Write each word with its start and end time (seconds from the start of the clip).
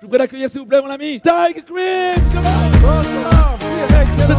Je 0.00 0.06
voudrais 0.06 0.18
l'accueillir 0.18 0.48
s'il 0.48 0.60
vous 0.60 0.66
plaît 0.66 0.80
mon 0.80 0.90
ami. 0.90 1.20
Tiger 1.20 1.62
Green, 1.68 2.14
come 2.32 2.44
on. 2.46 2.70
Bonsoir, 2.78 3.58
C'est. 4.18 4.34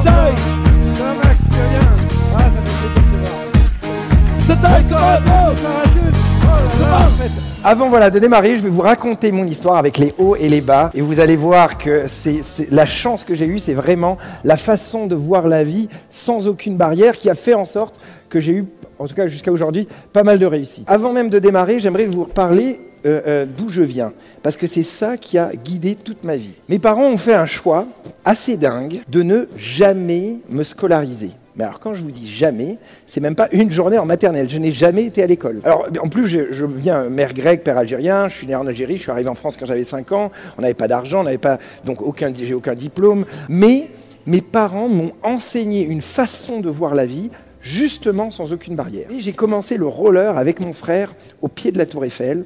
C'est. 6.78 7.60
Avant 7.64 7.90
voilà, 7.90 8.10
de 8.10 8.20
démarrer, 8.20 8.56
je 8.56 8.62
vais 8.62 8.70
vous 8.70 8.82
raconter 8.82 9.32
mon 9.34 9.46
histoire 9.46 9.76
avec 9.78 9.98
les 9.98 10.14
hauts 10.18 10.36
et 10.38 10.48
les 10.48 10.62
bas. 10.62 10.92
Et 10.94 11.02
vous 11.02 11.20
allez 11.20 11.36
voir 11.36 11.78
que 11.78 12.04
c'est 12.08 12.42
c'est- 12.42 12.72
la 12.72 12.86
chance 12.86 13.26
que 13.26 13.36
j'ai 13.36 13.46
eue, 13.46 13.60
c'est 13.60 13.74
vraiment 13.74 14.18
la 14.46 14.56
façon 14.56 15.08
de 15.08 15.16
voir 15.16 15.48
la 15.48 15.64
vie 15.66 15.90
sans 16.10 16.48
aucune 16.48 16.78
barrière 16.78 17.18
qui 17.18 17.30
a 17.30 17.36
fait 17.36 17.54
en 17.54 17.66
sorte 17.66 18.00
que 18.30 18.40
j'ai 18.40 18.54
eu, 18.54 18.66
en 18.98 19.08
tout 19.08 19.14
cas 19.16 19.28
jusqu'à 19.28 19.52
aujourd'hui, 19.52 19.88
pas 20.14 20.24
mal 20.24 20.40
de 20.40 20.46
réussite. 20.46 20.86
Avant 20.90 21.12
même 21.12 21.30
de 21.30 21.40
démarrer, 21.40 21.80
j'aimerais 21.82 22.06
vous 22.06 22.24
parler 22.26 22.80
euh, 23.06 23.22
euh, 23.28 23.46
d'où 23.46 23.70
je 23.70 23.82
viens. 23.82 24.14
Parce 24.44 24.58
que 24.58 24.68
c'est 24.68 24.84
ça 24.84 25.18
qui 25.18 25.38
a 25.38 25.52
guidé 25.56 25.96
toute 25.96 26.24
ma 26.24 26.36
vie. 26.36 26.54
Mes 26.68 26.80
parents 26.80 27.08
ont 27.08 27.18
fait 27.18 27.34
un 27.34 27.46
choix 27.46 27.86
assez 28.26 28.58
dingue 28.58 29.02
de 29.08 29.22
ne 29.24 29.48
jamais 29.58 30.38
me 30.50 30.64
scolariser. 30.64 31.32
Mais 31.56 31.64
alors 31.66 31.80
quand 31.80 31.94
je 31.94 32.02
vous 32.02 32.12
dis 32.12 32.30
jamais, 32.30 32.78
c'est 33.06 33.20
même 33.20 33.36
pas 33.36 33.50
une 33.52 33.72
journée 33.72 33.98
en 33.98 34.06
maternelle. 34.06 34.50
Je 34.50 34.58
n'ai 34.58 34.72
jamais 34.72 35.04
été 35.04 35.24
à 35.24 35.28
l'école. 35.28 35.62
Alors 35.66 35.88
en 36.02 36.08
plus, 36.08 36.28
je, 36.28 36.66
viens 36.66 37.10
mère 37.10 37.34
grecque, 37.34 37.64
père 37.64 37.78
algérien. 37.78 38.28
Je 38.28 38.36
suis 38.36 38.48
né 38.48 38.56
en 38.56 38.66
Algérie. 38.66 38.98
Je 38.98 39.02
suis 39.02 39.12
arrivé 39.12 39.30
en 39.30 39.36
France 39.36 39.58
quand 39.58 39.66
j'avais 39.66 39.84
5 39.84 40.12
ans. 40.12 40.32
On 40.58 40.62
n'avait 40.62 40.74
pas 40.74 40.88
d'argent, 40.88 41.22
on 41.22 41.24
n'avait 41.24 41.38
pas 41.38 41.60
donc 41.86 42.02
aucun, 42.02 42.34
j'ai 42.34 42.54
aucun 42.54 42.76
diplôme. 42.76 43.26
Mais 43.50 43.90
mes 44.26 44.42
parents 44.42 44.88
m'ont 44.88 45.12
enseigné 45.24 45.84
une 45.84 46.02
façon 46.02 46.60
de 46.60 46.70
voir 46.70 46.96
la 46.96 47.06
vie 47.06 47.30
justement 47.62 48.32
sans 48.32 48.54
aucune 48.54 48.76
barrière. 48.76 49.08
Et 49.12 49.20
j'ai 49.20 49.34
commencé 49.34 49.78
le 49.78 49.88
roller 49.88 50.38
avec 50.38 50.60
mon 50.60 50.74
frère 50.74 51.14
au 51.42 51.48
pied 51.48 51.72
de 51.72 51.78
la 51.78 51.86
Tour 51.86 52.06
Eiffel. 52.06 52.46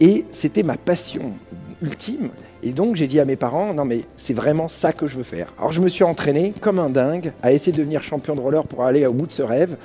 Et 0.00 0.24
c'était 0.32 0.62
ma 0.62 0.76
passion 0.76 1.32
ultime. 1.82 2.30
Et 2.62 2.72
donc 2.72 2.96
j'ai 2.96 3.06
dit 3.06 3.20
à 3.20 3.24
mes 3.24 3.36
parents, 3.36 3.74
non 3.74 3.84
mais 3.84 4.00
c'est 4.16 4.32
vraiment 4.32 4.68
ça 4.68 4.92
que 4.92 5.06
je 5.06 5.16
veux 5.16 5.22
faire. 5.22 5.52
Alors 5.58 5.72
je 5.72 5.80
me 5.80 5.88
suis 5.88 6.04
entraîné 6.04 6.54
comme 6.60 6.78
un 6.78 6.90
dingue 6.90 7.32
à 7.42 7.52
essayer 7.52 7.72
de 7.72 7.78
devenir 7.78 8.02
champion 8.02 8.34
de 8.34 8.40
roller 8.40 8.64
pour 8.64 8.84
aller 8.84 9.06
au 9.06 9.12
bout 9.12 9.26
de 9.26 9.32
ce 9.32 9.42
rêve. 9.42 9.76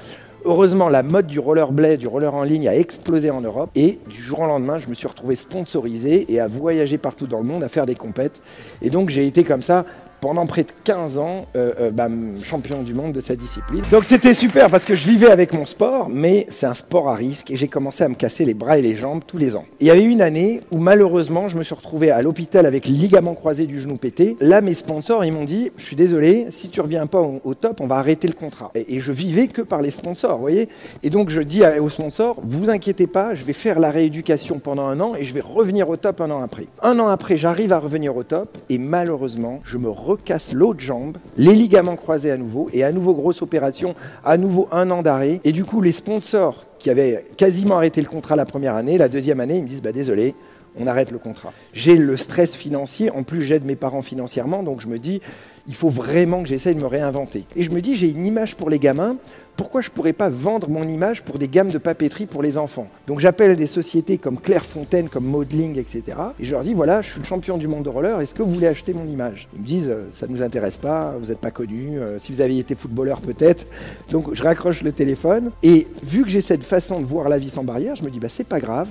Heureusement, 0.46 0.88
la 0.88 1.04
mode 1.04 1.28
du 1.28 1.38
rollerblade, 1.38 2.00
du 2.00 2.08
roller 2.08 2.34
en 2.34 2.44
ligne 2.44 2.70
a 2.70 2.76
explosé 2.76 3.30
en 3.30 3.42
Europe. 3.42 3.70
Et 3.76 4.00
du 4.10 4.22
jour 4.22 4.40
au 4.40 4.48
lendemain, 4.48 4.80
je 4.80 4.88
me 4.88 4.94
suis 4.94 5.08
retrouvé 5.08 5.36
sponsorisé 5.36 6.32
et 6.32 6.40
à 6.40 6.48
voyager 6.48 6.98
partout 6.98 7.28
dans 7.28 7.40
le 7.40 7.44
monde, 7.44 7.62
à 7.62 7.68
faire 7.68 7.86
des 7.86 7.96
compètes. 7.96 8.40
Et 8.82 8.90
donc 8.90 9.10
j'ai 9.10 9.28
été 9.28 9.44
comme 9.44 9.62
ça 9.62 9.86
pendant 10.22 10.46
près 10.46 10.64
de 10.64 10.72
15 10.84 11.18
ans 11.18 11.48
euh, 11.56 11.74
euh, 11.80 11.92
bah, 11.92 12.08
champion 12.44 12.84
du 12.84 12.94
monde 12.94 13.14
de 13.14 13.20
sa 13.20 13.36
discipline. 13.36 13.84
Donc 13.92 14.06
c'était 14.06 14.34
super 14.34 14.70
parce 14.70 14.86
que 14.86 14.96
je 14.96 15.08
vivais 15.08 15.30
avec 15.30 15.54
mon 15.54 15.66
sport, 15.66 16.10
mais 16.10 16.46
c'est 16.50 16.66
un 16.66 16.74
sport 16.74 17.10
à 17.10 17.16
risque 17.16 17.52
et 17.52 17.56
j'ai 17.56 17.68
commencé 17.68 18.04
à 18.04 18.10
me 18.10 18.16
casser 18.16 18.46
les 18.46 18.54
bras 18.54 18.78
et 18.78 18.82
les 18.82 18.96
jambes 18.96 19.22
tous 19.26 19.38
les 19.38 19.56
ans. 19.56 19.66
Il 19.80 19.88
y 19.88 19.90
avait 19.90 20.04
une 20.04 20.22
année 20.22 20.62
où 20.72 20.78
malheureusement 20.78 21.48
je 21.48 21.58
me 21.58 21.64
suis 21.64 21.76
retrouvé 21.76 22.12
à 22.12 22.22
l'hôpital 22.22 22.66
avec 22.66 22.88
le 22.88 22.94
ligament 22.94 23.34
croisé 23.34 23.66
du 23.66 23.80
genou 23.80 23.98
pété. 23.98 24.36
Là 24.40 24.62
mes 24.62 24.74
sponsors 24.74 25.24
ils 25.26 25.32
m'ont 25.32 25.46
dit 25.46 25.72
je 25.78 25.86
suis 25.86 25.96
désolé 25.96 26.48
si 26.50 26.70
tu 26.70 26.82
reviens 26.82 27.08
pas 27.08 27.22
au, 27.22 27.54
top 27.54 27.82
on 27.82 27.88
va 27.88 27.96
arrêter 27.96 28.28
le 28.28 28.34
contrat. 28.34 28.72
Et, 28.76 28.96
et 28.96 29.00
je 29.00 29.12
vivais 29.12 29.48
que 29.48 29.62
par 29.62 29.82
les 29.82 29.92
sponsors, 29.92 30.36
vous 30.36 30.42
voyez. 30.42 30.70
Et 31.04 31.10
donc 31.10 31.30
je 31.30 31.42
dis 31.42 31.62
aux 31.80 31.90
sponsors 31.90 32.38
vous 32.44 32.70
inquiétez 32.70 33.08
pas 33.08 33.34
je 33.34 33.44
vais 33.44 33.54
faire 33.54 33.80
la 33.80 33.92
rééducation 33.92 34.60
pendant 34.60 34.88
un 34.88 35.00
an 35.00 35.16
et 35.16 35.24
je 35.24 35.34
vais 35.34 35.42
revenir 35.42 35.90
au 35.90 35.98
top 35.98 36.22
un 36.22 36.32
an 36.32 36.42
après. 36.42 36.68
Un 36.82 37.00
an 37.00 37.08
après 37.08 37.38
j'arrive 37.38 37.74
à 37.74 37.80
revenir 37.80 38.16
au 38.16 38.24
top 38.24 38.58
et 38.70 38.78
malheureusement 38.78 39.60
je 39.64 39.78
me 39.78 39.90
recasse 40.10 40.54
l'autre 40.54 40.80
jambe, 40.80 41.18
les 41.38 41.54
ligaments 41.54 41.96
croisés 41.96 42.32
à 42.32 42.38
nouveau, 42.38 42.70
et 42.74 42.84
à 42.84 42.92
nouveau 42.92 43.14
grosse 43.14 43.42
opération, 43.42 43.96
à 44.26 44.38
nouveau 44.38 44.68
un 44.72 44.90
an 44.90 45.02
d'arrêt. 45.02 45.40
Et 45.44 45.52
du 45.52 45.66
coup, 45.66 45.82
les 45.82 45.92
sponsors 45.92 46.66
qui 46.80 46.90
avaient 46.90 47.26
quasiment 47.38 47.76
arrêté 47.76 48.02
le 48.02 48.08
contrat 48.08 48.36
la 48.36 48.46
première 48.46 48.76
année, 48.76 48.98
la 48.98 49.10
deuxième 49.10 49.40
année, 49.40 49.58
ils 49.58 49.64
me 49.64 49.68
disent 49.68 49.82
bah, 49.82 49.92
désolé, 49.92 50.34
on 50.78 50.88
arrête 50.88 51.12
le 51.12 51.18
contrat. 51.18 51.54
J'ai 51.74 51.98
le 51.98 52.18
stress 52.18 52.56
financier, 52.56 53.10
en 53.12 53.24
plus 53.24 53.44
j'aide 53.44 53.66
mes 53.66 53.76
parents 53.76 54.02
financièrement, 54.02 54.64
donc 54.64 54.82
je 54.82 54.88
me 54.88 55.00
dis, 55.00 55.22
il 55.68 55.76
faut 55.76 55.90
vraiment 55.90 56.42
que 56.42 56.50
j'essaye 56.50 56.76
de 56.76 56.82
me 56.82 56.88
réinventer. 56.88 57.46
Et 57.56 57.64
je 57.64 57.72
me 57.72 57.82
dis, 57.82 57.96
j'ai 57.96 58.10
une 58.10 58.26
image 58.26 58.56
pour 58.56 58.70
les 58.70 58.80
gamins, 58.80 59.18
pourquoi 59.60 59.82
je 59.82 59.90
ne 59.90 59.94
pourrais 59.94 60.14
pas 60.14 60.30
vendre 60.30 60.70
mon 60.70 60.88
image 60.88 61.22
pour 61.22 61.38
des 61.38 61.50
gammes 61.50 61.68
de 61.68 61.78
papeterie 61.78 62.28
pour 62.28 62.42
les 62.42 62.58
enfants? 62.58 62.88
Donc 63.08 63.20
j'appelle 63.20 63.58
des 63.58 63.68
sociétés 63.68 64.18
comme 64.18 64.40
Clairefontaine, 64.40 65.10
comme 65.10 65.26
Modeling, 65.26 65.78
etc. 65.78 66.04
Et 66.40 66.46
je 66.46 66.52
leur 66.52 66.64
dis, 66.64 66.74
voilà, 66.74 67.02
je 67.02 67.12
suis 67.12 67.20
le 67.20 67.26
champion 67.26 67.58
du 67.58 67.68
monde 67.68 67.84
de 67.84 67.90
roller, 67.90 68.22
est-ce 68.22 68.34
que 68.34 68.42
vous 68.42 68.54
voulez 68.54 68.68
acheter 68.68 68.94
mon 68.94 69.06
image? 69.06 69.50
Ils 69.54 69.62
me 69.62 69.66
disent, 69.66 69.90
euh, 69.90 70.08
ça 70.12 70.28
ne 70.28 70.32
nous 70.32 70.42
intéresse 70.42 70.78
pas, 70.78 71.14
vous 71.20 71.28
n'êtes 71.28 71.40
pas 71.40 71.52
connu, 71.52 72.00
euh, 72.00 72.18
si 72.20 72.32
vous 72.32 72.40
aviez 72.40 72.60
été 72.60 72.74
footballeur 72.74 73.20
peut-être. 73.20 73.68
Donc 74.12 74.34
je 74.34 74.42
raccroche 74.44 74.82
le 74.82 74.94
téléphone, 74.94 75.52
et 75.62 75.88
vu 76.04 76.24
que 76.24 76.30
j'ai 76.30 76.42
cette 76.42 76.64
façon 76.64 77.02
de 77.02 77.06
voir 77.06 77.28
la 77.28 77.38
vie 77.38 77.50
sans 77.50 77.66
barrière, 77.66 77.96
je 77.96 78.04
me 78.04 78.10
dis, 78.10 78.22
bah, 78.22 78.30
c'est 78.30 78.48
pas 78.48 78.62
grave, 78.62 78.88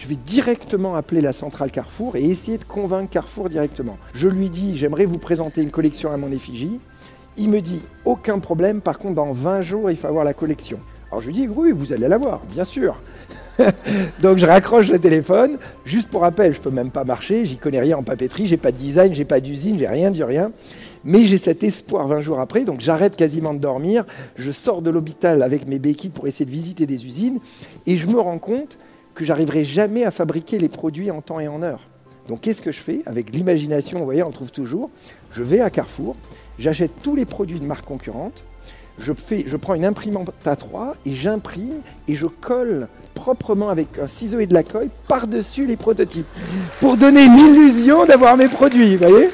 je 0.00 0.08
vais 0.08 0.16
directement 0.16 0.94
appeler 0.94 1.20
la 1.20 1.34
centrale 1.34 1.70
Carrefour 1.70 2.16
et 2.16 2.24
essayer 2.24 2.56
de 2.56 2.64
convaincre 2.64 3.10
Carrefour 3.10 3.50
directement. 3.50 3.98
Je 4.14 4.28
lui 4.28 4.48
dis, 4.48 4.76
j'aimerais 4.76 5.04
vous 5.04 5.18
présenter 5.18 5.60
une 5.60 5.70
collection 5.70 6.10
à 6.10 6.16
mon 6.16 6.32
effigie. 6.32 6.80
Il 7.36 7.50
me 7.50 7.60
dit, 7.60 7.84
aucun 8.06 8.38
problème, 8.38 8.80
par 8.80 8.98
contre, 8.98 9.16
dans 9.16 9.32
20 9.34 9.60
jours, 9.60 9.90
il 9.90 9.98
faut 9.98 10.06
avoir 10.06 10.24
la 10.24 10.32
collection. 10.32 10.80
Alors 11.10 11.20
je 11.20 11.26
lui 11.26 11.34
dis, 11.34 11.48
oui, 11.48 11.72
vous 11.72 11.92
allez 11.92 12.08
l'avoir, 12.08 12.40
bien 12.46 12.64
sûr. 12.64 13.02
Donc 14.22 14.38
je 14.38 14.46
raccroche 14.46 14.88
le 14.88 14.98
téléphone, 14.98 15.58
juste 15.84 16.08
pour 16.08 16.22
rappel, 16.22 16.54
je 16.54 16.60
peux 16.60 16.70
même 16.70 16.90
pas 16.90 17.04
marcher, 17.04 17.44
j'y 17.44 17.58
connais 17.58 17.80
rien 17.80 17.98
en 17.98 18.02
papeterie, 18.02 18.46
j'ai 18.46 18.56
pas 18.56 18.72
de 18.72 18.78
design, 18.78 19.14
j'ai 19.14 19.26
pas 19.26 19.40
d'usine, 19.40 19.78
j'ai 19.78 19.88
rien 19.88 20.10
du 20.10 20.24
rien. 20.24 20.50
Mais 21.04 21.26
j'ai 21.26 21.36
cet 21.36 21.62
espoir 21.62 22.08
20 22.08 22.20
jours 22.22 22.40
après, 22.40 22.64
donc 22.64 22.80
j'arrête 22.80 23.16
quasiment 23.16 23.52
de 23.52 23.58
dormir, 23.58 24.06
je 24.36 24.50
sors 24.50 24.80
de 24.80 24.88
l'hôpital 24.88 25.42
avec 25.42 25.68
mes 25.68 25.78
béquilles 25.78 26.10
pour 26.10 26.26
essayer 26.26 26.46
de 26.46 26.50
visiter 26.50 26.86
des 26.86 27.04
usines, 27.04 27.38
et 27.86 27.98
je 27.98 28.06
me 28.06 28.18
rends 28.18 28.38
compte 28.38 28.78
que 29.14 29.24
j'arriverai 29.24 29.64
jamais 29.64 30.04
à 30.04 30.10
fabriquer 30.10 30.58
les 30.58 30.68
produits 30.68 31.10
en 31.10 31.20
temps 31.20 31.40
et 31.40 31.48
en 31.48 31.62
heure. 31.62 31.80
Donc 32.28 32.42
qu'est-ce 32.42 32.62
que 32.62 32.72
je 32.72 32.80
fais 32.80 33.02
Avec 33.06 33.34
l'imagination, 33.34 33.98
vous 33.98 34.04
voyez, 34.04 34.22
on 34.22 34.30
trouve 34.30 34.52
toujours. 34.52 34.90
Je 35.32 35.42
vais 35.42 35.60
à 35.60 35.70
Carrefour, 35.70 36.16
j'achète 36.58 36.92
tous 37.02 37.16
les 37.16 37.24
produits 37.24 37.60
de 37.60 37.66
je, 38.98 39.12
fais, 39.12 39.44
je 39.46 39.56
prends 39.56 39.74
une 39.74 39.84
imprimante 39.84 40.30
A3 40.44 40.92
et 41.06 41.12
j'imprime 41.12 41.80
et 42.06 42.14
je 42.14 42.26
colle 42.26 42.88
proprement 43.14 43.70
avec 43.70 43.98
un 43.98 44.06
ciseau 44.06 44.40
et 44.40 44.46
de 44.46 44.54
la 44.54 44.62
colle 44.62 44.88
par-dessus 45.08 45.66
les 45.66 45.76
prototypes 45.76 46.26
pour 46.80 46.96
donner 46.96 47.28
l'illusion 47.28 48.04
d'avoir 48.06 48.36
mes 48.36 48.48
produits, 48.48 48.96
vous 48.96 49.08
voyez? 49.08 49.28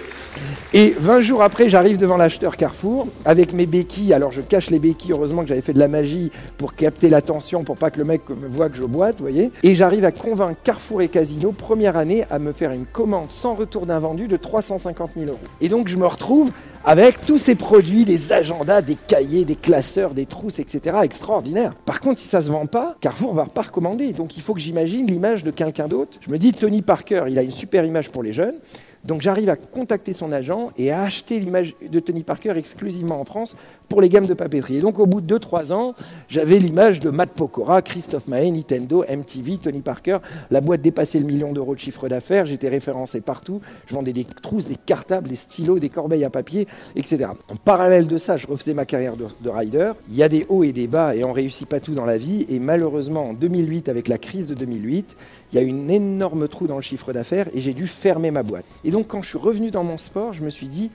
Et 0.73 0.95
20 0.99 1.21
jours 1.21 1.43
après, 1.43 1.69
j'arrive 1.69 1.97
devant 1.97 2.17
l'acheteur 2.17 2.57
Carrefour 2.57 3.07
avec 3.25 3.53
mes 3.53 3.67
béquilles. 3.67 4.13
Alors 4.13 4.33
je 4.33 4.41
cache 4.41 4.71
les 4.71 4.79
béquilles, 4.79 5.13
heureusement 5.13 5.43
que 5.43 5.49
j'avais 5.49 5.63
fait 5.63 5.73
de 5.73 5.79
la 5.79 5.89
magie 5.89 6.31
pour 6.59 6.75
capter 6.75 7.09
l'attention, 7.09 7.65
pour 7.65 7.77
pas 7.77 7.91
que 7.91 7.99
le 7.99 8.05
mec 8.05 8.23
voit 8.29 8.69
que 8.69 8.77
je 8.77 8.85
boite, 8.85 9.17
vous 9.19 9.25
voyez. 9.25 9.53
Et 9.63 9.75
j'arrive 9.75 10.05
à 10.05 10.13
convaincre 10.13 10.61
Carrefour 10.63 11.03
et 11.03 11.09
Casino, 11.09 11.53
première 11.53 11.97
année, 11.97 12.25
à 12.31 12.39
me 12.39 12.53
faire 12.53 12.73
une 12.73 12.85
commande 12.85 13.31
sans 13.33 13.55
retour 13.55 13.87
d'invendu 13.87 14.29
de 14.29 14.37
350 14.37 15.11
000 15.15 15.27
euros. 15.27 15.39
Et 15.61 15.69
donc 15.69 15.89
je 15.89 15.97
me 15.97 16.07
retrouve 16.07 16.51
avec 16.85 17.27
tous 17.27 17.39
ces 17.39 17.57
produits, 17.57 18.05
des 18.05 18.33
agendas, 18.33 18.81
des 18.81 18.95
cahiers, 18.95 19.45
des 19.45 19.57
classeurs, 19.57 20.15
des 20.15 20.25
trousses, 20.25 20.61
etc. 20.61 20.99
Extraordinaire. 21.03 21.75
Par 21.85 22.01
contre, 22.01 22.21
si 22.21 22.29
ça 22.29 22.41
se 22.41 22.49
vend 22.49 22.67
pas, 22.67 22.97
Carrefour 23.01 23.35
va 23.35 23.47
pas 23.47 23.63
recommander. 23.63 24.13
Donc 24.13 24.37
il 24.37 24.43
faut 24.43 24.55
que 24.55 24.61
j'imagine 24.61 25.07
l'image 25.07 25.43
de 25.43 25.51
quelqu'un 25.51 25.89
d'autre. 25.89 26.19
Je 26.21 26.31
me 26.31 26.39
dis, 26.39 26.53
Tony 26.53 26.83
Parker, 26.83 27.25
il 27.29 27.39
a 27.39 27.43
une 27.43 27.51
super 27.51 27.85
image 27.85 28.11
pour 28.11 28.23
les 28.23 28.33
jeunes. 28.33 28.55
Donc 29.07 29.23
j'arrive 29.23 29.49
à 29.49 29.57
contacter 29.57 30.13
son 30.13 30.33
agent 30.33 30.71
et 30.77 30.91
à 30.91 31.03
acheter 31.03 31.39
l'image 31.39 31.75
de 31.81 32.01
Tony 32.01 32.23
Parker 32.23 32.55
exclusivement 32.57 33.21
en 33.21 33.25
France 33.25 33.57
pour 33.89 34.01
les 34.01 34.09
gammes 34.09 34.27
de 34.27 34.35
papeterie. 34.35 34.77
Et 34.77 34.81
donc 34.81 34.99
au 34.99 35.07
bout 35.07 35.21
de 35.21 35.39
2-3 35.39 35.73
ans, 35.73 35.95
j'avais 36.29 36.59
l'image 36.59 37.01
de 37.01 37.11
Matt 37.11 37.31
Pokora, 37.31 37.83
Christophe 37.83 38.27
Mahé, 38.27 38.51
Nintendo, 38.51 39.05
MTV, 39.09 39.59
Tony 39.59 39.81
Parker. 39.81 40.19
La 40.51 40.61
boîte 40.61 40.83
dépassait 40.83 41.21
le 41.21 41.27
million 41.27 41.53
d'euros 41.53 41.75
de 41.75 41.81
chiffre 41.81 42.09
d'affaires, 42.09 42.47
j'étais 42.47 42.69
référencé 42.69 43.21
partout. 43.21 43.61
Je 43.87 43.95
vendais 43.95 44.13
des 44.13 44.25
trousses, 44.25 44.67
des 44.67 44.77
cartables, 44.77 45.29
des 45.29 45.37
stylos, 45.37 45.79
des 45.79 45.89
corbeilles 45.89 46.25
à 46.25 46.31
papier, 46.31 46.67
etc. 46.97 47.31
En 47.49 47.57
parallèle 47.57 48.07
de 48.07 48.19
ça, 48.19 48.37
je 48.37 48.47
refaisais 48.47 48.75
ma 48.75 48.87
carrière 48.87 49.17
de, 49.17 49.27
de 49.41 49.51
rider. 49.51 49.93
Il 50.09 50.17
y 50.17 50.23
a 50.23 50.29
des 50.29 50.47
hauts 50.49 50.65
et 50.65 50.73
des 50.73 50.89
bas 50.89 51.15
et 51.15 51.25
on 51.25 51.33
réussit 51.33 51.69
pas 51.69 51.81
tout 51.81 51.95
dans 51.95 52.07
la 52.07 52.19
vie. 52.19 52.45
Et 52.49 52.59
malheureusement, 52.59 53.31
en 53.31 53.33
2008, 53.35 53.89
avec 53.89 54.09
la 54.09 54.19
crise 54.19 54.49
de 54.49 54.55
2008, 54.55 55.17
il 55.57 55.63
y 55.63 55.65
a 55.65 55.67
eu 55.67 55.73
un 55.73 55.89
énorme 55.89 56.49
trou 56.49 56.67
dans 56.67 56.77
le 56.77 56.83
chiffre 56.83 57.15
d'affaires 57.15 57.49
et 57.55 57.61
j'ai 57.61 57.73
dû 57.73 57.87
fermer 57.87 58.31
ma 58.31 58.43
boîte. 58.43 58.67
Et 58.85 58.91
donc 58.91 59.07
quand 59.07 59.23
je 59.23 59.31
suis 59.31 59.39
revenu 59.39 59.71
dans 59.71 59.85
mon 59.85 59.97
sport, 59.97 60.35
je 60.35 60.45
me 60.45 60.51
suis 60.51 60.69
dit, 60.69 60.91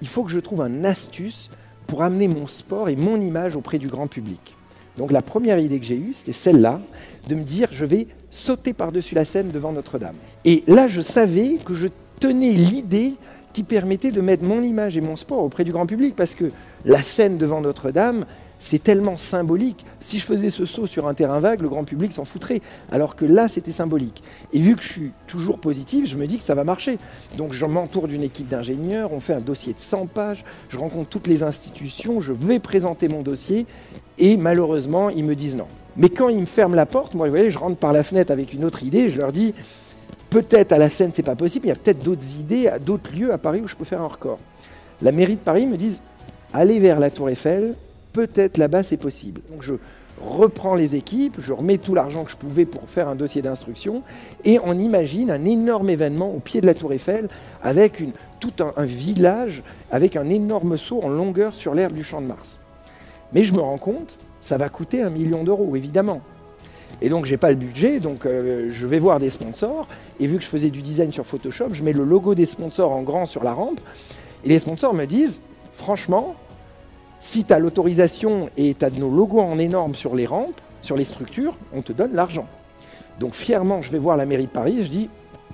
il 0.00 0.08
faut 0.08 0.24
que 0.24 0.30
je 0.30 0.38
trouve 0.38 0.62
un 0.62 0.84
astuce 0.84 1.50
pour 1.86 2.02
amener 2.02 2.26
mon 2.26 2.46
sport 2.46 2.88
et 2.88 2.96
mon 2.96 3.20
image 3.20 3.56
auprès 3.56 3.78
du 3.78 3.88
grand 3.88 4.06
public. 4.06 4.56
Donc 4.96 5.12
la 5.12 5.20
première 5.20 5.58
idée 5.58 5.78
que 5.78 5.84
j'ai 5.84 5.96
eue, 5.96 6.14
c'était 6.14 6.32
celle-là, 6.32 6.80
de 7.28 7.34
me 7.34 7.42
dire, 7.42 7.68
je 7.72 7.84
vais 7.84 8.06
sauter 8.30 8.72
par-dessus 8.72 9.14
la 9.14 9.26
scène 9.26 9.50
devant 9.50 9.72
Notre-Dame. 9.72 10.16
Et 10.46 10.64
là, 10.66 10.88
je 10.88 11.02
savais 11.02 11.58
que 11.62 11.74
je 11.74 11.88
tenais 12.18 12.52
l'idée 12.52 13.14
qui 13.52 13.64
permettait 13.64 14.12
de 14.12 14.22
mettre 14.22 14.44
mon 14.44 14.62
image 14.62 14.96
et 14.96 15.02
mon 15.02 15.16
sport 15.16 15.42
auprès 15.42 15.64
du 15.64 15.72
grand 15.72 15.86
public, 15.86 16.16
parce 16.16 16.34
que 16.34 16.50
la 16.86 17.02
scène 17.02 17.36
devant 17.36 17.60
Notre-Dame, 17.60 18.24
c'est 18.58 18.82
tellement 18.82 19.16
symbolique. 19.16 19.84
Si 20.00 20.18
je 20.18 20.24
faisais 20.24 20.50
ce 20.50 20.64
saut 20.64 20.86
sur 20.86 21.06
un 21.06 21.14
terrain 21.14 21.40
vague, 21.40 21.60
le 21.60 21.68
grand 21.68 21.84
public 21.84 22.12
s'en 22.12 22.24
foutrait. 22.24 22.60
Alors 22.90 23.16
que 23.16 23.24
là, 23.24 23.48
c'était 23.48 23.72
symbolique. 23.72 24.22
Et 24.52 24.58
vu 24.58 24.76
que 24.76 24.82
je 24.82 24.88
suis 24.88 25.12
toujours 25.26 25.58
positif, 25.58 26.08
je 26.08 26.16
me 26.16 26.26
dis 26.26 26.38
que 26.38 26.44
ça 26.44 26.54
va 26.54 26.64
marcher. 26.64 26.98
Donc 27.36 27.52
je 27.52 27.66
m'entoure 27.66 28.08
d'une 28.08 28.22
équipe 28.22 28.48
d'ingénieurs, 28.48 29.12
on 29.12 29.20
fait 29.20 29.34
un 29.34 29.40
dossier 29.40 29.72
de 29.72 29.80
100 29.80 30.06
pages, 30.06 30.44
je 30.68 30.78
rencontre 30.78 31.08
toutes 31.08 31.26
les 31.26 31.42
institutions, 31.42 32.20
je 32.20 32.32
vais 32.32 32.58
présenter 32.58 33.08
mon 33.08 33.22
dossier, 33.22 33.66
et 34.18 34.36
malheureusement, 34.36 35.10
ils 35.10 35.24
me 35.24 35.34
disent 35.34 35.56
non. 35.56 35.66
Mais 35.96 36.08
quand 36.08 36.28
ils 36.28 36.40
me 36.40 36.46
ferment 36.46 36.74
la 36.74 36.86
porte, 36.86 37.14
moi, 37.14 37.26
vous 37.26 37.32
voyez, 37.32 37.50
je 37.50 37.58
rentre 37.58 37.76
par 37.76 37.92
la 37.92 38.02
fenêtre 38.02 38.30
avec 38.30 38.52
une 38.52 38.64
autre 38.64 38.82
idée, 38.82 39.08
je 39.08 39.18
leur 39.18 39.32
dis, 39.32 39.54
peut-être 40.30 40.72
à 40.72 40.78
la 40.78 40.88
Seine, 40.88 41.10
c'est 41.12 41.22
pas 41.22 41.36
possible, 41.36 41.66
il 41.66 41.68
y 41.68 41.72
a 41.72 41.76
peut-être 41.76 42.02
d'autres 42.02 42.36
idées, 42.38 42.70
d'autres 42.84 43.10
lieux 43.14 43.32
à 43.32 43.38
Paris 43.38 43.60
où 43.62 43.68
je 43.68 43.76
peux 43.76 43.84
faire 43.84 44.00
un 44.00 44.06
record. 44.06 44.38
La 45.02 45.12
mairie 45.12 45.36
de 45.36 45.40
Paris 45.40 45.66
me 45.66 45.76
dit 45.76 46.00
allez 46.52 46.78
vers 46.78 46.98
la 46.98 47.10
Tour 47.10 47.28
Eiffel, 47.28 47.74
peut-être 48.16 48.56
là-bas 48.56 48.82
c'est 48.82 48.96
possible. 48.96 49.42
Donc 49.50 49.62
je 49.62 49.74
reprends 50.22 50.74
les 50.74 50.96
équipes, 50.96 51.36
je 51.38 51.52
remets 51.52 51.76
tout 51.76 51.94
l'argent 51.94 52.24
que 52.24 52.30
je 52.30 52.36
pouvais 52.36 52.64
pour 52.64 52.88
faire 52.88 53.08
un 53.08 53.14
dossier 53.14 53.42
d'instruction, 53.42 54.02
et 54.44 54.58
on 54.64 54.78
imagine 54.78 55.30
un 55.30 55.44
énorme 55.44 55.90
événement 55.90 56.30
au 56.30 56.38
pied 56.38 56.62
de 56.62 56.66
la 56.66 56.72
Tour 56.72 56.94
Eiffel 56.94 57.28
avec 57.62 58.02
tout 58.40 58.52
un, 58.60 58.84
village 58.84 59.62
avec 59.90 60.16
un 60.16 60.30
énorme 60.30 60.78
saut 60.78 61.00
en 61.02 61.08
longueur 61.08 61.54
sur 61.54 61.74
l'herbe 61.74 61.92
du 61.92 62.02
Champ 62.02 62.22
de 62.22 62.26
Mars. 62.26 62.58
Mais 63.34 63.44
je 63.44 63.52
me 63.52 63.60
rends 63.60 63.76
compte, 63.76 64.16
ça 64.40 64.56
va 64.56 64.70
coûter 64.70 65.02
un 65.02 65.10
million 65.10 65.44
d'euros, 65.44 65.76
évidemment. 65.76 66.22
Et 67.02 67.10
donc 67.10 67.26
j'ai 67.26 67.36
pas 67.36 67.50
le 67.50 67.56
budget, 67.56 68.00
donc 68.00 68.24
euh, 68.24 68.68
je 68.70 68.86
vais 68.86 68.98
voir 68.98 69.20
des 69.20 69.28
sponsors, 69.28 69.86
et 70.18 70.26
vu 70.26 70.38
que 70.38 70.42
je 70.42 70.48
faisais 70.48 70.70
du 70.70 70.80
design 70.80 71.12
sur 71.12 71.26
Photoshop, 71.26 71.72
je 71.72 71.82
mets 71.82 71.92
le 71.92 72.04
logo 72.04 72.34
des 72.34 72.46
sponsors 72.46 72.92
en 72.92 73.02
grand 73.02 73.26
sur 73.26 73.44
la 73.44 73.52
rampe, 73.52 73.80
et 74.44 74.48
les 74.48 74.58
sponsors 74.58 74.94
me 74.94 75.04
disent, 75.04 75.40
franchement, 75.74 76.36
si 77.26 77.44
tu 77.44 77.52
as 77.52 77.58
l'autorisation 77.58 78.50
et 78.56 78.74
tu 78.74 78.84
as 78.84 78.90
nos 78.90 79.10
logos 79.10 79.40
en 79.40 79.58
énorme 79.58 79.96
sur 79.96 80.14
les 80.14 80.26
rampes, 80.26 80.60
sur 80.80 80.96
les 80.96 81.04
structures, 81.04 81.56
on 81.74 81.82
te 81.82 81.92
donne 81.92 82.14
l'argent. 82.14 82.46
Donc 83.18 83.34
fièrement, 83.34 83.82
je 83.82 83.90
vais 83.90 83.98
voir 83.98 84.16
la 84.16 84.26
mairie 84.26 84.46
de 84.46 84.50
Paris 84.50 84.78
et 84.78 84.84
je 84.84 84.90
dis, 84.90 85.10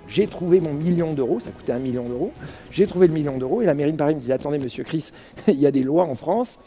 j'ai 0.07 0.27
trouvé 0.27 0.61
mon 0.61 0.75
million 0.75 1.15
d'euros, 1.15 1.41
ça 1.41 1.51
coûtait 1.51 1.73
un 1.73 1.79
million 1.79 2.05
d'euros, 2.05 2.31
j'ai 2.71 2.87
trouvé 2.87 3.07
le 3.07 3.15
million 3.15 3.39
d'euros 3.39 3.63
et 3.63 3.65
la 3.65 3.73
mairie 3.73 3.93
de 3.93 3.97
Paris 3.97 4.15
me 4.15 4.21
dit, 4.21 4.31
attendez 4.31 4.59
monsieur 4.59 4.85
Chris, 4.85 5.13
il 5.49 5.59
y 5.59 5.67
a 5.67 5.71
des 5.71 5.83
lois 5.83 6.05
en 6.05 6.15
France, 6.15 6.59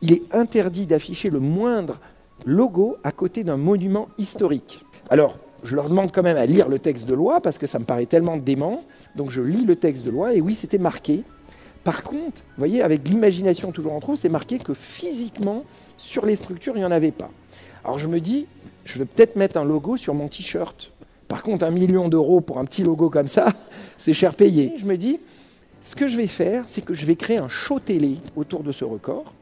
il 0.00 0.12
est 0.12 0.22
interdit 0.32 0.86
d'afficher 0.86 1.28
le 1.28 1.40
moindre 1.40 1.98
logo 2.44 2.98
à 3.02 3.10
côté 3.10 3.42
d'un 3.42 3.56
monument 3.56 4.08
historique. 4.16 4.84
Alors, 5.10 5.38
je 5.64 5.74
leur 5.74 5.88
demande 5.88 6.12
quand 6.12 6.22
même 6.22 6.36
à 6.36 6.46
lire 6.46 6.68
le 6.68 6.78
texte 6.78 7.06
de 7.06 7.14
loi 7.14 7.40
parce 7.40 7.58
que 7.58 7.66
ça 7.66 7.80
me 7.80 7.84
paraît 7.84 8.06
tellement 8.06 8.36
dément, 8.36 8.84
donc 9.16 9.30
je 9.30 9.42
lis 9.42 9.64
le 9.64 9.74
texte 9.74 10.04
de 10.06 10.12
loi 10.12 10.34
et 10.34 10.40
oui, 10.40 10.54
c'était 10.54 10.78
marqué 10.78 11.24
par 11.86 12.02
contre, 12.02 12.42
vous 12.42 12.58
voyez, 12.58 12.82
avec 12.82 13.08
l'imagination 13.08 13.70
toujours 13.70 13.92
en 13.92 14.00
trop, 14.00 14.16
c'est 14.16 14.28
marqué 14.28 14.58
que 14.58 14.74
physiquement, 14.74 15.62
sur 15.96 16.26
les 16.26 16.34
structures, 16.34 16.74
il 16.74 16.80
n'y 16.80 16.84
en 16.84 16.90
avait 16.90 17.12
pas. 17.12 17.30
Alors 17.84 18.00
je 18.00 18.08
me 18.08 18.18
dis, 18.18 18.48
je 18.84 18.98
vais 18.98 19.04
peut-être 19.04 19.36
mettre 19.36 19.56
un 19.56 19.64
logo 19.64 19.96
sur 19.96 20.12
mon 20.12 20.26
t-shirt. 20.26 20.90
Par 21.28 21.44
contre, 21.44 21.64
un 21.64 21.70
million 21.70 22.08
d'euros 22.08 22.40
pour 22.40 22.58
un 22.58 22.64
petit 22.64 22.82
logo 22.82 23.08
comme 23.08 23.28
ça, 23.28 23.52
c'est 23.98 24.14
cher 24.14 24.34
payé. 24.34 24.74
Je 24.80 24.84
me 24.84 24.96
dis, 24.96 25.20
ce 25.80 25.94
que 25.94 26.08
je 26.08 26.16
vais 26.16 26.26
faire, 26.26 26.64
c'est 26.66 26.84
que 26.84 26.92
je 26.92 27.06
vais 27.06 27.14
créer 27.14 27.38
un 27.38 27.48
show 27.48 27.78
télé 27.78 28.16
autour 28.34 28.64
de 28.64 28.72
ce 28.72 28.84
record 28.84 29.32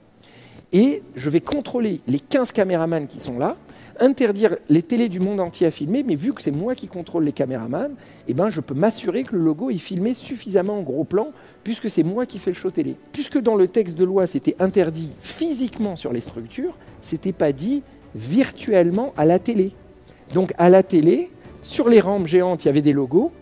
et 0.70 1.02
je 1.17 1.31
vais 1.31 1.40
contrôler 1.40 2.02
les 2.06 2.20
15 2.20 2.52
caméramans 2.52 3.06
qui 3.06 3.20
sont 3.20 3.38
là 3.38 3.56
interdire 4.00 4.56
les 4.69 4.82
télés 4.82 5.08
du 5.08 5.20
monde 5.20 5.41
entier 5.41 5.67
à 5.67 5.70
filmer, 5.70 6.02
mais 6.02 6.14
vu 6.14 6.32
que 6.32 6.43
c'est 6.43 6.50
moi 6.50 6.75
qui 6.75 6.88
contrôle 6.88 7.25
les 7.25 7.32
caméramans, 7.32 7.94
eh 8.29 8.35
ben, 8.35 8.50
je 8.50 8.61
peux 8.61 8.75
m'assurer 8.75 9.25
que 9.25 9.35
le 9.35 9.43
logo 9.43 9.70
est 9.70 9.79
filmé 9.79 10.14
suffisamment 10.14 10.79
en 10.79 10.82
gros 10.82 11.05
plan, 11.05 11.29
puisque 11.62 11.91
c'est 11.91 12.02
moi 12.02 12.26
qui 12.26 12.38
fais 12.38 12.50
le 12.50 12.56
show 12.56 12.70
télé. 12.70 12.96
Puisque 13.12 13.38
dans 13.38 13.56
le 13.56 13.69
texte 13.69 13.96
de 13.96 14.05
loi, 14.05 14.26
c'était 14.26 14.56
interdit 14.58 15.12
physiquement 15.20 15.96
sur 15.96 16.12
les 16.12 16.20
structures, 16.20 16.76
c'était 17.00 17.32
pas 17.32 17.52
dit 17.52 17.82
virtuellement 18.14 19.12
à 19.17 19.25
la 19.25 19.38
télé. 19.38 19.73
Donc 20.32 20.52
à 20.58 20.69
la 20.69 20.82
télé, 20.82 21.31
sur 21.62 21.88
les 21.88 22.00
rampes 22.00 22.26
géantes, 22.26 22.64
il 22.64 22.67
y 22.67 22.70
avait 22.70 22.82
des 22.82 22.93
logos, 22.93 23.32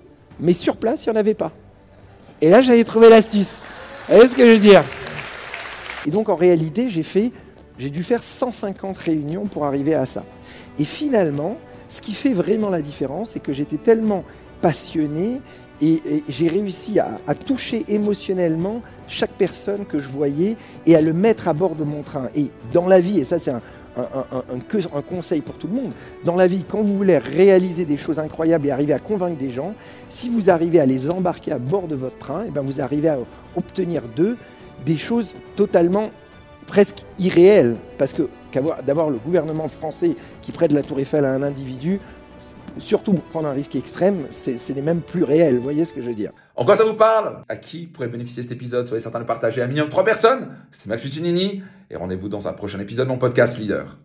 mais 0.41 0.53
sur 0.53 0.77
place, 0.77 1.05
il 1.05 1.11
n'y 1.11 1.17
en 1.17 1.21
avait 1.21 1.35
pas. 1.35 1.53
Et 2.41 2.51
là, 2.51 2.61
j'avais 2.61 2.85
trouvé 2.85 3.09
l'astuce. 3.09 3.59
Vous 4.09 4.15
voyez 4.15 4.29
ce 4.29 4.35
que 4.35 4.45
je 4.45 4.53
veux 4.53 4.59
dire? 4.59 4.83
Et 6.07 6.11
donc 6.11 6.29
en 6.29 6.35
réalité, 6.35 6.89
j'ai 6.89 7.91
dû 7.91 8.03
faire 8.03 8.25
150 8.25 8.99
réunions 8.99 9.47
pour 9.47 9.65
arriver 9.65 9.95
à 9.95 10.07
ça. 10.07 10.25
Et 10.79 10.85
finalement, 10.85 11.57
ce 11.89 12.01
qui 12.01 12.13
fait 12.13 12.33
vraiment 12.33 12.71
la 12.71 12.81
différence, 12.81 13.31
c'est 13.31 13.41
que 13.41 13.53
j'étais 13.53 13.77
tellement 13.77 14.25
passionné 14.61 15.41
et, 15.81 16.01
j'ai 16.29 16.49
réussi 16.49 16.99
à, 17.01 17.35
toucher 17.35 17.85
émotionnellement 17.89 18.83
chaque 19.09 19.33
personne 19.33 19.85
que 19.85 19.99
je 19.99 20.09
voyais 20.09 20.57
et 20.87 20.95
à 20.97 21.01
le 21.01 21.13
mettre 21.13 21.49
à 21.49 21.53
bord 21.53 21.75
de 21.75 21.85
mon 21.85 22.03
train. 22.03 22.29
Et 22.37 22.51
dans 22.73 22.87
la 22.87 23.01
vie, 23.01 23.19
et 23.19 23.25
ça 23.25 23.39
c'est 23.39 23.51
un, 23.51 23.61
un, 23.97 25.03
conseil 25.03 25.41
pour 25.41 25.55
tout 25.55 25.67
le 25.67 25.75
monde. 25.75 25.93
Dans 26.25 26.37
la 26.37 26.47
vie, 26.47 26.65
quand 26.67 26.81
vous 26.81 26.97
voulez 26.97 27.19
réaliser 27.19 27.85
des 27.85 27.97
choses 27.97 28.19
incroyables 28.19 28.67
et 28.67 28.71
arriver 28.71 28.95
à 28.95 28.99
convaincre 28.99 29.37
des 29.37 29.51
gens, 29.51 29.75
si 30.09 30.29
vous 30.29 30.51
arrivez 30.51 30.81
à 30.81 30.87
les 30.87 31.11
embarquer 31.11 31.53
à 31.53 31.59
bord 31.59 31.89
de 31.89 31.97
votre 31.97 32.17
train, 32.17 32.45
et 32.45 32.47
eh 32.49 32.51
bien 32.51 32.63
vous 32.63 32.81
arrivez 32.81 33.09
à 33.09 33.19
obtenir 33.57 34.03
d'eux 34.17 34.37
des 34.87 34.97
choses 34.97 35.35
totalement 35.57 36.11
presque 36.67 37.05
irréel, 37.19 37.77
parce 37.99 38.13
que 38.13 38.29
d'avoir 38.85 39.11
le 39.11 39.19
gouvernement 39.19 39.69
français 39.69 40.17
qui 40.43 40.53
prête 40.53 40.73
la 40.73 40.83
tour 40.83 40.99
Eiffel 41.01 41.25
à 41.25 41.33
un 41.33 41.43
individu, 41.43 42.01
surtout 42.79 43.13
pour 43.13 43.25
prendre 43.25 43.49
un 43.49 43.53
risque 43.53 43.77
extrême, 43.77 44.27
c'est 44.31 44.83
même 44.83 45.01
plus 45.01 45.25
réel. 45.25 45.57
Vous 45.57 45.63
voyez 45.63 45.85
ce 45.85 45.93
que 45.93 46.01
je 46.01 46.09
veux 46.09 46.15
dire? 46.15 46.33
En 46.57 46.65
quoi 46.65 46.77
ça 46.77 46.85
vous 46.85 46.95
parle? 46.95 47.43
À 47.49 47.57
qui 47.57 47.87
pourrait 47.87 48.09
bénéficier 48.09 48.43
cet 48.43 48.53
épisode? 48.53 48.87
Soyez 48.87 49.03
certain 49.03 49.21
de 49.21 49.25
partager 49.25 49.63
à 49.63 49.67
minimum 49.67 49.89
3 49.89 50.05
personnes. 50.05 50.49
C'était 50.71 50.89
Max 50.89 51.03
Fuccinini 51.03 51.63
et 51.91 51.97
rendez-vous 51.97 52.29
dans 52.29 52.49
un 52.49 52.53
prochain 52.53 52.81
épisode 52.81 53.07
de 53.07 53.13
mon 53.13 53.19
podcast 53.19 53.59
Leader. 53.59 53.99